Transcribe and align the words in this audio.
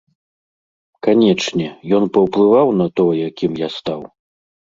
Канечне, 1.07 1.67
ён 1.97 2.03
паўплываў 2.17 2.73
на 2.81 2.87
тое, 3.01 3.25
кім 3.43 3.51
я 3.65 3.73
стаў. 3.77 4.01